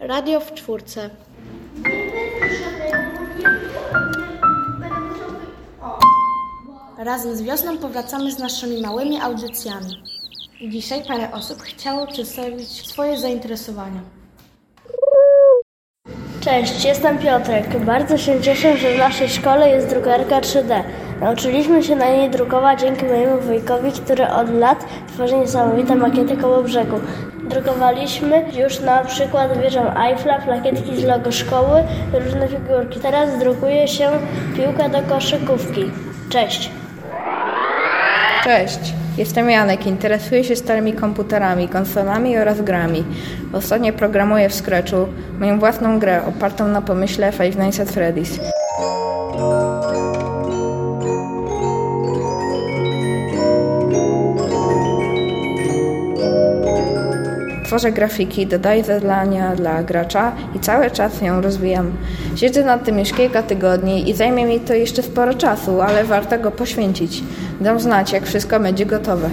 Radio 0.00 0.40
w 0.40 0.54
czwórce. 0.54 1.10
Razem 6.98 7.36
z 7.36 7.42
wiosną 7.42 7.78
powracamy 7.78 8.32
z 8.32 8.38
naszymi 8.38 8.82
małymi 8.82 9.20
audycjami. 9.20 10.02
Dzisiaj 10.68 11.02
parę 11.08 11.32
osób 11.32 11.62
chciało 11.62 12.06
przedstawić 12.06 12.88
swoje 12.88 13.18
zainteresowania. 13.18 14.00
Cześć, 16.40 16.84
jestem 16.84 17.18
Piotrek. 17.18 17.84
Bardzo 17.84 18.18
się 18.18 18.40
cieszę, 18.40 18.76
że 18.76 18.94
w 18.94 18.98
naszej 18.98 19.28
szkole 19.28 19.70
jest 19.70 19.88
drukarka 19.88 20.40
3D. 20.40 20.82
Nauczyliśmy 21.20 21.82
się 21.82 21.96
na 21.96 22.10
niej 22.10 22.30
drukować 22.30 22.80
dzięki 22.80 23.04
mojemu 23.04 23.40
wujkowi, 23.40 23.92
który 23.92 24.28
od 24.28 24.50
lat 24.50 24.84
tworzy 25.08 25.36
niesamowite 25.36 25.94
makiety 25.94 26.36
koło 26.36 26.62
brzegu. 26.62 27.00
Drukowaliśmy 27.50 28.44
już 28.52 28.80
na 28.80 29.04
przykład 29.04 29.58
wieżę 29.58 29.92
Eiffla, 29.96 30.38
plakietki 30.38 31.00
z 31.00 31.04
logo 31.04 31.32
szkoły, 31.32 31.82
różne 32.24 32.48
figurki. 32.48 33.00
Teraz 33.00 33.38
drukuje 33.38 33.88
się 33.88 34.10
piłkę 34.56 34.88
do 34.88 35.02
koszykówki. 35.02 35.84
Cześć! 36.28 36.70
Cześć, 38.44 38.94
jestem 39.18 39.50
Janek. 39.50 39.86
Interesuję 39.86 40.44
się 40.44 40.56
starymi 40.56 40.92
komputerami, 40.92 41.68
konsolami 41.68 42.38
oraz 42.38 42.60
grami. 42.60 43.04
Ostatnio 43.52 43.92
programuję 43.92 44.48
w 44.48 44.54
Scratchu 44.54 45.06
moją 45.38 45.58
własną 45.58 45.98
grę 45.98 46.22
opartą 46.26 46.68
na 46.68 46.82
pomyśle 46.82 47.32
Five 47.32 47.56
Nights 47.56 47.80
at 47.80 47.88
Freddy's. 47.88 48.40
Tworzę 57.70 57.92
grafiki, 57.92 58.46
dodaję 58.46 58.84
zadania 58.84 59.56
dla 59.56 59.82
gracza 59.82 60.32
i 60.54 60.60
cały 60.60 60.90
czas 60.90 61.22
ją 61.22 61.40
rozwijam. 61.40 61.92
Siedzę 62.36 62.64
nad 62.64 62.84
tym 62.84 62.98
już 62.98 63.12
kilka 63.12 63.42
tygodni 63.42 64.10
i 64.10 64.14
zajmie 64.14 64.46
mi 64.46 64.60
to 64.60 64.74
jeszcze 64.74 65.02
sporo 65.02 65.34
czasu, 65.34 65.80
ale 65.80 66.04
warto 66.04 66.38
go 66.38 66.50
poświęcić. 66.50 67.22
Dam 67.60 67.80
znać, 67.80 68.12
jak 68.12 68.26
wszystko 68.26 68.60
będzie 68.60 68.86
gotowe. 68.86 69.30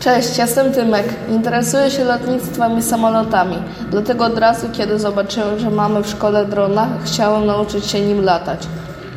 Cześć, 0.00 0.38
jestem 0.38 0.72
Tymek. 0.72 1.04
Interesuję 1.30 1.90
się 1.90 2.04
lotnictwem 2.04 2.78
i 2.78 2.82
samolotami. 2.82 3.56
Dlatego 3.90 4.24
od 4.24 4.38
razu, 4.38 4.66
kiedy 4.72 4.98
zobaczyłem, 4.98 5.58
że 5.58 5.70
mamy 5.70 6.02
w 6.02 6.08
szkole 6.08 6.46
drona, 6.46 6.88
chciałem 7.04 7.46
nauczyć 7.46 7.86
się 7.86 8.00
nim 8.00 8.24
latać. 8.24 8.66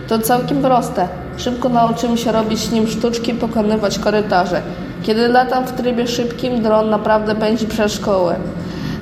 To 0.08 0.20
całkiem 0.20 0.62
proste. 0.62 1.08
Szybko 1.38 1.70
nauczymy 1.70 2.18
się 2.18 2.32
robić 2.32 2.72
nim 2.72 2.88
sztuczki, 2.88 3.34
pokonywać 3.34 4.00
korytarze. 4.00 4.62
Kiedy 5.04 5.28
latam 5.28 5.66
w 5.66 5.72
trybie 5.72 6.08
szybkim, 6.08 6.64
dron 6.64 6.90
naprawdę 6.90 7.36
pędzi 7.36 7.68
przez 7.68 7.94
szkołę. 7.94 8.36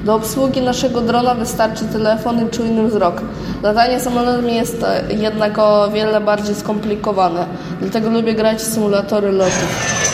Do 0.05 0.15
obsługi 0.15 0.61
naszego 0.61 1.01
drona 1.01 1.35
wystarczy 1.35 1.85
telefon 1.85 2.47
i 2.47 2.49
czujny 2.49 2.87
wzrok. 2.87 3.21
Latanie 3.63 3.99
samolotem 3.99 4.49
jest 4.49 4.83
e, 4.83 5.03
jednak 5.13 5.59
o 5.59 5.91
wiele 5.91 6.21
bardziej 6.21 6.55
skomplikowane, 6.55 7.45
dlatego 7.81 8.09
lubię 8.09 8.33
grać 8.33 8.57
w 8.57 8.73
symulatory 8.73 9.31
lotów. 9.31 10.04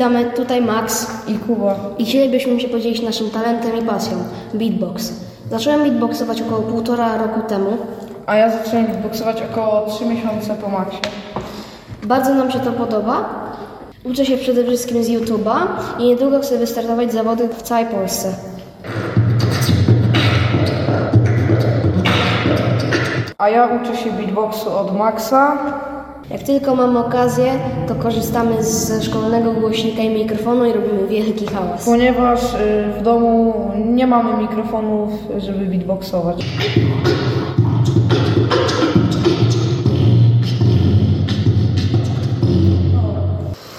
Witamy, 0.00 0.24
tutaj 0.24 0.62
Max 0.62 1.06
I 1.28 1.38
Kuba. 1.38 1.74
i 1.98 2.04
chcielibyśmy 2.04 2.60
się 2.60 2.68
podzielić 2.68 3.02
naszym 3.02 3.30
talentem 3.30 3.78
i 3.78 3.82
pasją 3.82 4.18
beatbox. 4.54 5.12
Zacząłem 5.50 5.82
beatboxować 5.82 6.42
około 6.42 6.62
półtora 6.62 7.16
roku 7.16 7.40
temu. 7.48 7.76
A 8.26 8.36
ja 8.36 8.50
zacząłem 8.50 8.86
beatboxować 8.86 9.42
około 9.52 9.86
3 9.86 10.06
miesiące 10.06 10.54
po 10.54 10.68
maksie. 10.68 10.98
Bardzo 12.02 12.34
nam 12.34 12.50
się 12.50 12.60
to 12.60 12.72
podoba. 12.72 13.24
Uczę 14.04 14.26
się 14.26 14.36
przede 14.36 14.64
wszystkim 14.64 15.04
z 15.04 15.08
YouTube'a 15.08 15.56
i 15.98 16.06
niedługo 16.06 16.40
chcę 16.40 16.58
wystartować 16.58 17.12
zawody 17.12 17.48
w 17.48 17.62
całej 17.62 17.86
Polsce. 17.86 18.34
A 23.38 23.48
ja 23.48 23.66
uczę 23.66 23.96
się 23.96 24.12
beatboxu 24.12 24.78
od 24.78 24.96
Maxa. 24.98 25.56
Jak 26.30 26.42
tylko 26.42 26.74
mamy 26.74 26.98
okazję, 26.98 27.52
to 27.88 27.94
korzystamy 27.94 28.64
ze 28.64 29.02
szkolnego 29.02 29.52
głośnika 29.52 30.02
i 30.02 30.10
mikrofonu 30.10 30.64
i 30.64 30.72
robimy 30.72 31.06
wielki 31.08 31.46
hałas. 31.46 31.84
Ponieważ 31.84 32.54
y, 32.54 32.56
w 33.00 33.02
domu 33.02 33.54
nie 33.86 34.06
mamy 34.06 34.42
mikrofonów, 34.42 35.10
żeby 35.38 35.66
beatboxować. 35.66 36.44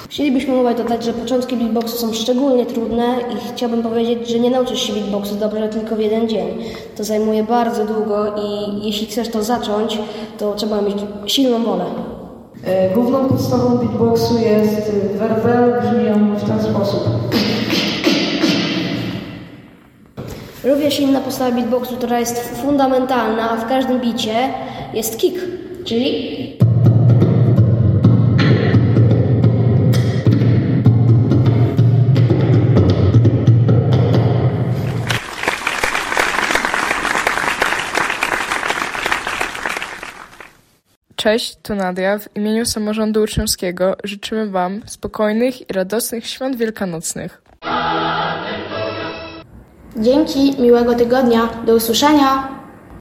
Chcielibyśmy 0.10 0.54
mówić 0.54 0.78
dodać, 0.78 1.04
że 1.04 1.14
początki 1.14 1.58
beatboxu 1.58 1.98
są 1.98 2.14
szczególnie 2.14 2.66
trudne 2.66 3.16
i 3.34 3.54
chciałbym 3.54 3.84
powiedzieć, 3.84 4.30
że 4.30 4.40
nie 4.40 4.50
nauczysz 4.50 4.82
się 4.82 4.94
beatboxu 4.94 5.36
dobrze 5.36 5.70
tylko 5.70 5.96
w 5.96 6.00
jeden 6.00 6.30
dzień. 6.30 6.48
To 6.98 7.04
zajmuje 7.04 7.44
bardzo 7.44 7.86
długo 7.86 8.36
i 8.36 8.86
jeśli 8.86 9.08
chcesz 9.08 9.30
to 9.30 9.44
zacząć, 9.44 9.98
to 10.38 10.54
trzeba 10.54 10.82
mieć 10.82 10.98
silną 11.26 11.64
wolę. 11.64 11.86
Y, 12.58 12.94
Główną 12.94 13.30
podstawą 13.30 13.78
beatboxu 13.78 14.40
jest 14.40 14.90
y, 14.90 15.18
werwel, 15.18 15.82
brzmi 15.82 16.10
on 16.10 16.36
w 16.36 16.48
ten 16.48 16.64
sposób. 16.64 17.04
Również 20.64 21.00
inna 21.00 21.22
podstawa 21.22 21.52
beatboxu, 21.52 21.96
która 21.96 22.20
jest 22.20 22.62
fundamentalna, 22.62 23.52
a 23.52 23.58
w 23.58 23.68
każdym 23.70 24.00
bicie 24.00 24.50
jest 24.94 25.18
kick, 25.18 25.36
czyli 25.86 26.58
Cześć, 41.22 41.58
tu 41.64 41.76
Nadia. 41.76 42.20
W 42.20 42.36
imieniu 42.36 42.66
samorządu 42.66 43.24
uczniowskiego 43.24 43.96
życzymy 44.04 44.48
Wam 44.48 44.82
spokojnych 44.86 45.70
i 45.70 45.74
radosnych 45.74 46.28
świąt 46.28 46.58
wielkanocnych. 46.58 47.42
Dzięki, 49.98 50.62
miłego 50.62 50.96
tygodnia, 50.96 51.50
do 51.66 51.76
usłyszenia! 51.76 52.61